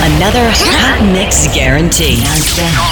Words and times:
Another 0.00 0.48
hot 0.56 1.04
mix 1.12 1.46
guarantee. 1.54 2.24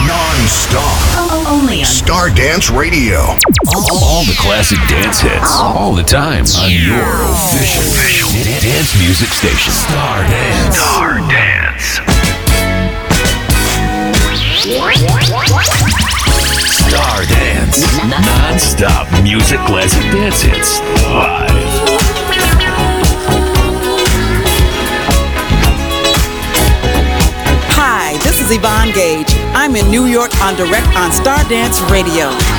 Non-stop. 0.04 1.48
Only 1.48 1.80
on 1.80 1.86
Star 1.88 2.28
Dance 2.28 2.68
Radio. 2.70 3.20
All, 3.72 3.88
all 4.04 4.24
the 4.28 4.36
classic 4.36 4.76
dance 4.88 5.20
hits, 5.20 5.56
all 5.56 5.94
the 5.94 6.02
time 6.02 6.44
on 6.60 6.68
your 6.68 7.24
official, 7.32 8.28
da- 8.44 8.60
dance 8.60 8.92
music 9.00 9.32
station. 9.32 9.72
Star 9.72 10.20
Dance. 10.28 10.76
Star 10.76 11.16
Dance. 11.32 11.88
Star 16.84 17.24
Dance. 17.24 17.78
Non-stop 18.04 19.08
music 19.22 19.58
classic 19.64 20.02
dance 20.12 20.42
hits. 20.42 20.80
Live. 21.08 21.77
Is 28.50 28.56
Yvonne 28.56 28.92
Gage. 28.92 29.34
I'm 29.54 29.76
in 29.76 29.90
New 29.90 30.06
York 30.06 30.30
on 30.42 30.54
direct 30.56 30.86
on 30.96 31.10
Stardance 31.10 31.80
Radio. 31.90 32.57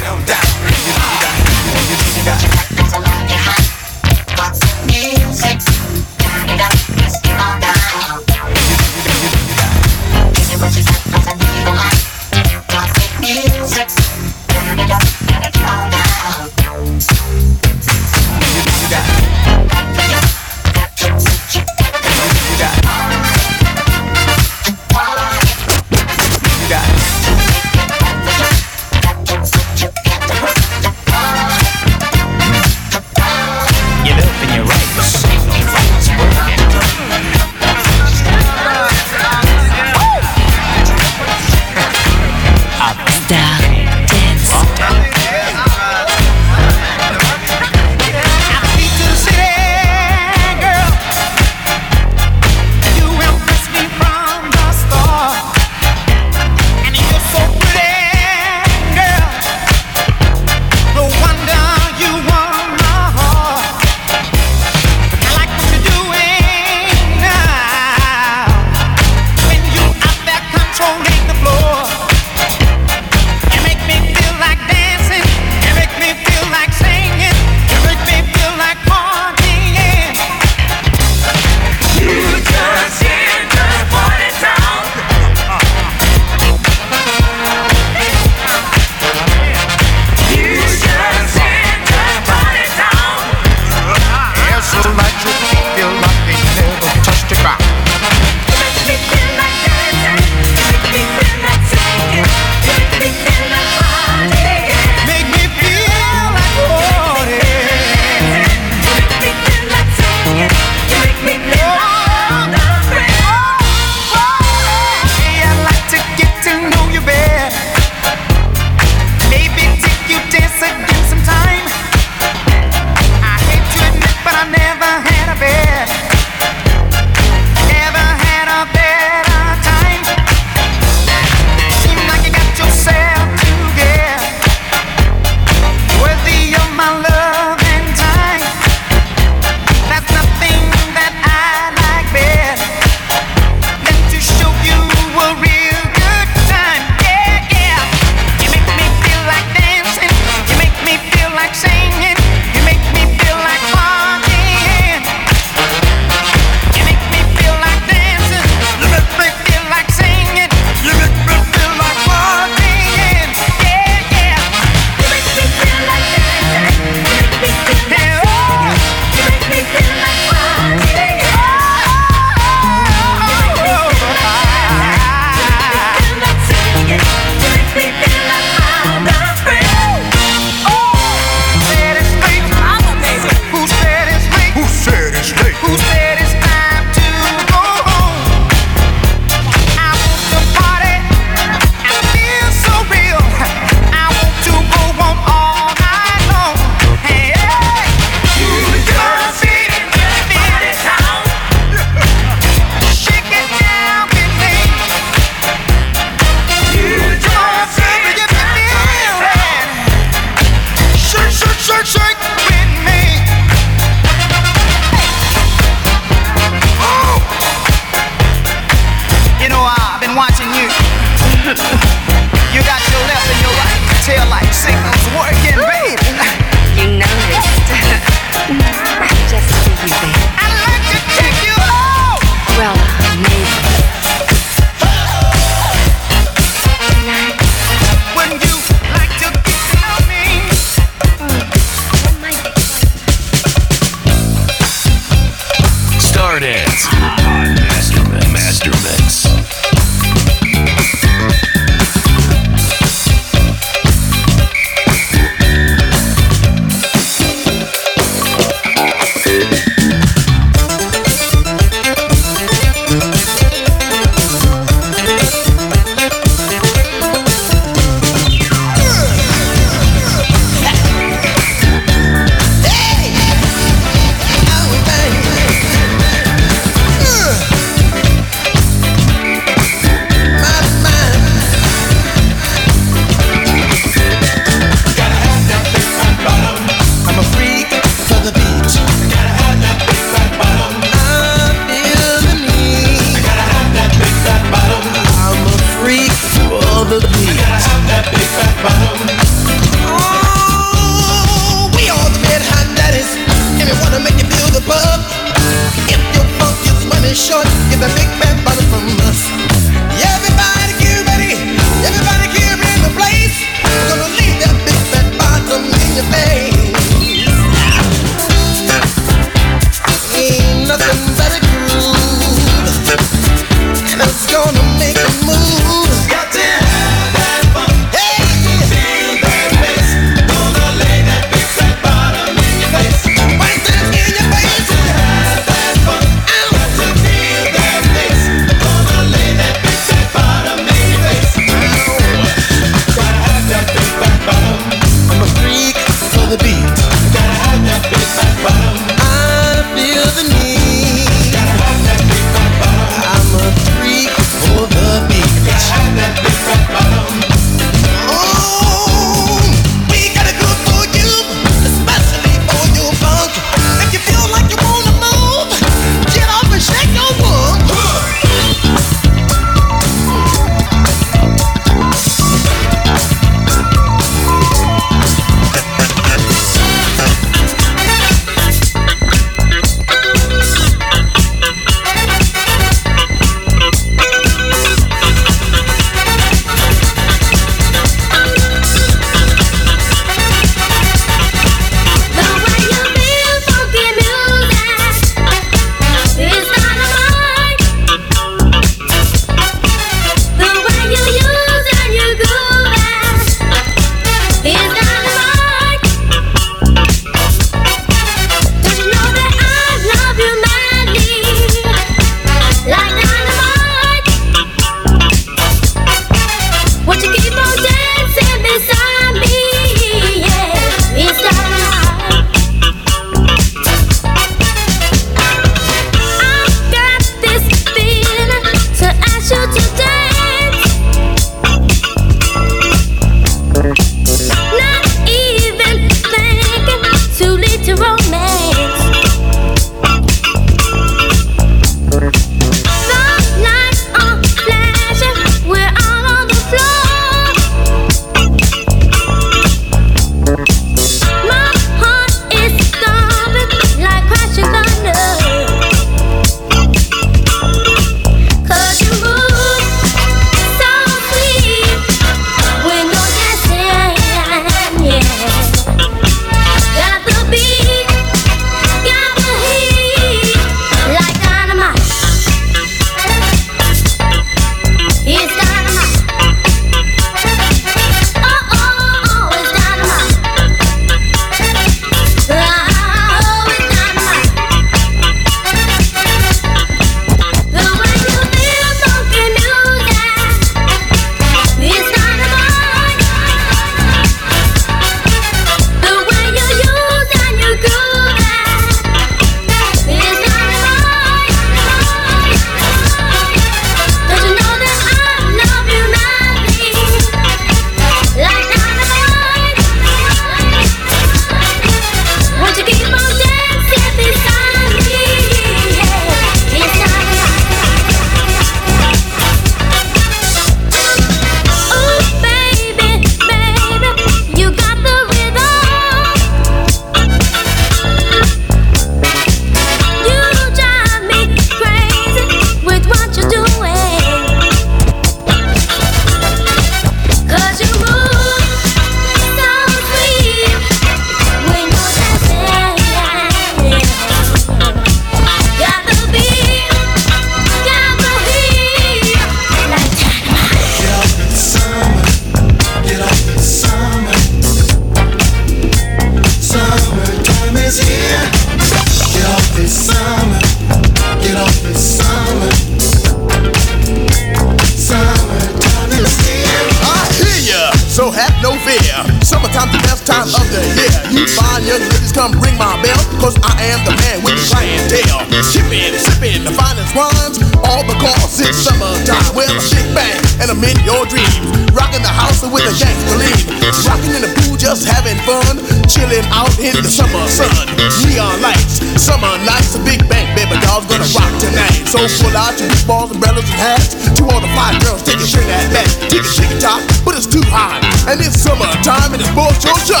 Come 572.18 572.34
ring 572.42 572.58
my 572.58 572.74
bell, 572.82 572.98
cause 573.22 573.38
I 573.46 573.54
am 573.70 573.78
the 573.86 573.94
man 573.94 574.18
with 574.26 574.34
the 574.34 574.42
clientele. 574.50 575.22
Shipping, 575.54 575.94
sipping 575.94 576.42
the 576.42 576.50
finest 576.50 576.90
wines, 576.98 577.38
all 577.62 577.86
because 577.86 578.42
it's 578.42 578.58
summertime. 578.58 579.38
Well, 579.38 579.54
big 579.70 579.86
bang, 579.94 580.18
and 580.42 580.50
I'm 580.50 580.58
in 580.66 580.74
your 580.82 581.06
dreams. 581.06 581.38
Rocking 581.70 582.02
the 582.02 582.10
house 582.10 582.42
with 582.42 582.66
a 582.66 582.74
gangster 582.74 583.14
lean. 583.22 583.62
Rocking 583.86 584.18
in 584.18 584.22
the 584.26 584.32
pool, 584.34 584.58
just 584.58 584.82
having 584.82 585.14
fun. 585.22 585.62
Chilling 585.86 586.26
out 586.34 586.50
in 586.58 586.74
the 586.82 586.90
summer 586.90 587.22
sun. 587.30 587.54
Neon 588.02 588.42
lights, 588.42 588.82
summer 588.98 589.30
nights, 589.46 589.78
a 589.78 589.80
big 589.86 590.02
bang, 590.10 590.26
baby 590.48 590.60
doll's 590.64 590.86
gonna 590.86 591.04
rock 591.14 591.32
tonight. 591.40 591.84
So 591.88 591.98
pull 592.20 592.36
out 592.36 592.56
beach 592.58 592.86
balls, 592.86 593.10
umbrellas, 593.12 593.44
and 593.44 593.60
hats. 593.60 593.94
To 594.16 594.24
all 594.24 594.40
the 594.40 594.48
fine 594.56 594.78
girls, 594.80 595.02
take 595.02 595.20
a 595.20 595.26
shirt 595.26 595.46
that 595.46 595.70
back. 595.72 595.88
Take 596.08 596.24
a 596.24 596.28
shake 596.28 596.58
top, 596.60 596.80
but 597.04 597.14
it's 597.16 597.26
too 597.26 597.44
hot. 597.48 597.84
And 598.08 598.20
it's 598.20 598.40
summertime, 598.40 599.12
and 599.12 599.22
it's 599.22 599.32
both 599.36 599.62
your 599.64 599.78
shot. 599.84 600.00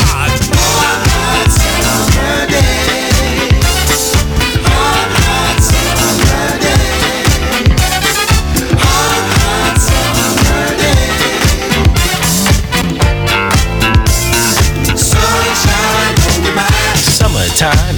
Hot, 0.84 1.48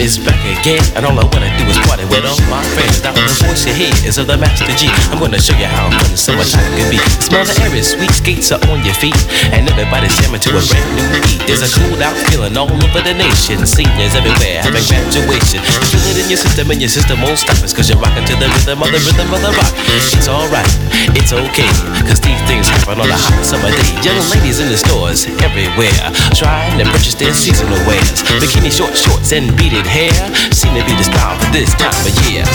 is 0.01 0.17
back 0.17 0.41
again, 0.49 0.81
and 0.97 1.05
all 1.05 1.13
I 1.13 1.29
wanna 1.29 1.53
do 1.61 1.65
is 1.69 1.77
party 1.85 2.09
with 2.09 2.25
all 2.25 2.41
my 2.49 2.65
friends. 2.73 3.05
Now 3.05 3.13
the 3.13 3.29
voice 3.45 3.69
you 3.69 3.77
hear 3.77 3.93
is 4.09 4.17
of 4.17 4.27
the 4.27 4.37
Master 4.41 4.65
G. 4.81 4.89
I'm 5.13 5.21
gonna 5.21 5.37
show 5.37 5.53
you 5.61 5.69
how 5.69 5.93
fun 5.93 6.17
summertime 6.17 6.65
can 6.73 6.89
be. 6.89 6.99
Smell 7.21 7.45
the 7.45 7.53
air 7.61 7.73
is 7.77 7.93
sweet, 7.93 8.11
skates 8.11 8.49
are 8.51 8.61
on 8.73 8.81
your 8.81 8.97
feet, 8.97 9.17
and 9.53 9.69
everybody's 9.69 10.17
jamming 10.17 10.41
to 10.41 10.57
a 10.57 10.63
brand 10.65 10.89
new 10.97 11.05
beat. 11.21 11.45
There's 11.45 11.61
a 11.61 11.71
cool 11.77 12.01
out 12.01 12.17
feeling 12.33 12.57
all 12.57 12.73
over 12.73 13.03
the 13.05 13.13
nation. 13.13 13.61
Seniors 13.69 14.17
everywhere 14.17 14.65
having 14.65 14.85
graduation. 14.89 15.61
Feel 15.93 16.05
it 16.09 16.25
in 16.25 16.27
your 16.33 16.41
system, 16.41 16.73
and 16.73 16.81
your 16.81 16.91
system 16.91 17.21
won't 17.21 17.37
stop 17.37 17.61
us, 17.61 17.77
cause 17.77 17.93
you're 17.93 18.01
rocking 18.01 18.25
to 18.25 18.35
the 18.41 18.49
rhythm 18.49 18.81
of 18.81 18.89
the 18.89 19.01
rhythm 19.05 19.29
of 19.29 19.41
the 19.45 19.53
rock. 19.53 19.73
It's 20.17 20.33
alright, 20.33 20.73
it's 21.13 21.37
okay, 21.37 21.69
cause 22.09 22.25
these 22.25 22.41
things 22.49 22.73
happen 22.73 23.05
on 23.05 23.09
a 23.13 23.19
hot 23.21 23.45
summer 23.45 23.69
day. 23.69 23.93
Young 24.01 24.25
ladies 24.33 24.65
in 24.65 24.73
the 24.73 24.81
stores 24.81 25.29
everywhere, 25.45 25.93
trying 26.33 26.81
to 26.81 26.89
purchase 26.89 27.21
their 27.21 27.37
seasonal 27.37 27.77
wares. 27.85 28.25
Bikini 28.41 28.73
short 28.73 28.97
shorts 28.97 29.37
and 29.37 29.53
beaded 29.61 29.85
hair 29.91 30.15
seem 30.55 30.73
to 30.75 30.85
be 30.87 30.95
the 30.95 31.03
style 31.03 31.37
for 31.39 31.51
this 31.51 31.75
time 31.75 32.07
of 32.07 32.15
year. 32.31 32.47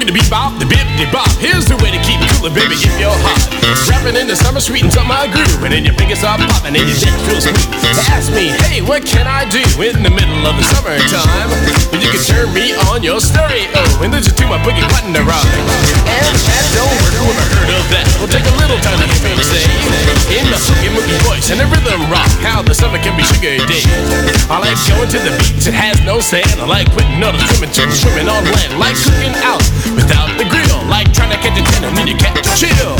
Wiggity 0.00 0.16
wiggity 0.16 0.18
bebop, 0.18 0.58
the 0.58 0.64
bip 0.64 1.12
bop. 1.12 1.28
Here's 1.36 1.66
the 1.66 1.79
keep 2.40 2.56
baby, 2.56 2.76
if 2.80 2.96
you're 2.96 3.12
hot. 3.12 3.36
Rapping 3.92 4.16
in 4.16 4.26
the 4.26 4.36
summer, 4.36 4.60
sweetens 4.60 4.96
up 4.96 5.04
my 5.04 5.28
groove, 5.28 5.60
and 5.60 5.72
then 5.72 5.84
your 5.84 5.92
fingers 5.94 6.24
start 6.24 6.40
popping 6.40 6.72
and 6.72 6.88
your 6.88 6.96
dance 6.96 7.20
feels 7.28 7.44
sweet. 7.44 7.68
Ask 8.08 8.32
me, 8.32 8.48
hey, 8.64 8.80
what 8.80 9.04
can 9.04 9.28
I 9.28 9.44
do 9.52 9.60
in 9.84 10.00
the 10.00 10.08
middle 10.12 10.40
of 10.48 10.56
the 10.56 10.64
summertime? 10.64 11.50
Well, 11.92 12.00
you 12.00 12.08
can 12.08 12.22
turn 12.24 12.48
me 12.56 12.72
on 12.88 13.04
your 13.04 13.20
stereo 13.20 13.68
and 14.00 14.12
listen 14.12 14.32
to 14.40 14.44
my 14.48 14.56
boogie 14.64 14.84
button 14.88 15.12
to 15.12 15.22
rhyme. 15.22 15.44
And 16.08 16.36
that 16.48 16.64
don't 16.72 16.96
work, 17.04 17.14
who 17.20 17.24
ever 17.28 17.46
heard 17.60 17.70
of 17.76 17.84
that? 17.92 18.06
Well, 18.18 18.30
take 18.32 18.46
a 18.46 18.56
little 18.56 18.80
time 18.80 18.96
to 18.96 19.06
hear 19.20 19.36
me 19.36 19.44
say, 19.44 19.64
in 20.32 20.44
my 20.48 20.56
silky 20.56 20.88
mookie 20.92 21.20
voice 21.28 21.52
and 21.52 21.60
the 21.60 21.68
rhythm 21.68 22.00
rock, 22.08 22.30
how 22.40 22.64
the 22.64 22.72
summer 22.72 22.98
can 23.02 23.12
be 23.20 23.24
sugar 23.36 23.60
day. 23.68 23.84
I 24.48 24.62
like 24.64 24.78
going 24.88 25.08
to 25.12 25.18
the 25.20 25.32
beach, 25.36 25.68
it 25.68 25.76
has 25.76 26.00
no 26.08 26.20
sand. 26.24 26.56
I 26.56 26.64
like 26.64 26.88
putting 26.96 27.20
on 27.20 27.36
a 27.36 27.40
swimming 27.52 27.74
swimming 27.92 28.28
on 28.32 28.42
land, 28.48 28.80
like 28.80 28.96
cooking 28.96 29.34
out 29.44 29.62
without 29.92 30.32
the 30.40 30.46
grill, 30.48 30.80
like 30.88 31.12
trying 31.12 31.34
to 31.34 31.38
catch 31.42 31.58
a 31.58 31.64
ten 31.76 31.84
and 31.84 32.08
you 32.08 32.16
a 32.16 32.29
chill. 32.54 32.96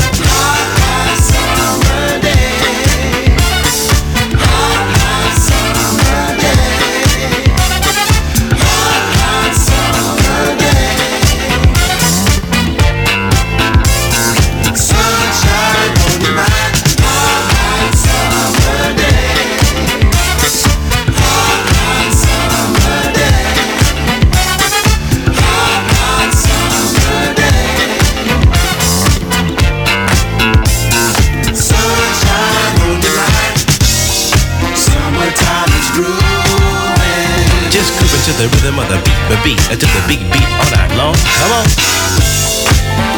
Beat, 39.43 39.57
the 39.57 39.73
beat, 39.73 39.79
to 39.79 39.87
the 39.87 40.01
big 40.07 40.21
beat 40.29 40.45
all 40.45 40.69
night 40.69 40.91
long. 40.97 41.15
Come 41.17 41.53
on. 41.57 41.65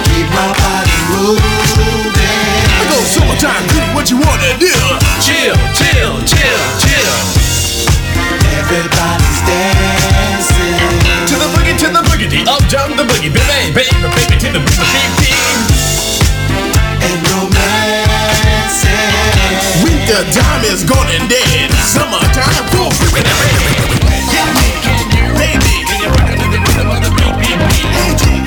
Keep 0.07 0.27
my 0.31 0.49
body 0.55 0.95
moving. 1.11 2.19
I 2.79 2.83
go 2.87 2.97
summertime 3.03 3.63
crew, 3.71 3.87
what 3.95 4.07
you 4.11 4.17
wanna 4.19 4.55
do? 4.59 4.71
Chill, 5.19 5.55
chill, 5.75 6.13
chill, 6.23 6.61
chill. 6.79 7.15
Everybody's 8.55 9.39
dancing. 9.47 10.79
To 11.27 11.35
the 11.35 11.49
boogie, 11.51 11.75
to 11.81 11.87
the 11.91 12.01
boogie, 12.07 12.47
up 12.47 12.63
jump 12.71 12.95
the 12.95 13.03
boogie, 13.03 13.31
baby, 13.31 13.73
baby, 13.75 14.07
baby, 14.15 14.35
to 14.39 14.49
the 14.51 14.61
boogie, 14.63 14.87
beat, 14.95 15.11
beat. 15.19 15.59
And 17.03 17.19
romancing. 17.31 18.91
Winter 19.83 20.23
time 20.31 20.63
is 20.71 20.83
gone 20.83 21.09
and 21.11 21.27
dead. 21.27 21.71
Summertime, 21.83 22.63
full 22.71 22.91
freaking 22.95 23.27
Get 24.31 24.47
me, 24.55 24.67
can 24.83 25.03
you, 25.11 25.27
baby? 25.35 25.82
The 26.83 27.09
beat, 27.15 27.35
beat, 27.39 28.37
beat? 28.37 28.42